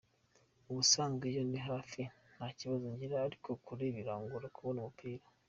[0.69, 2.01] Ubusanzwe iyo ndi hafi,
[2.35, 5.23] nta kibazo ngira, ariko kure birangora kubona umupira.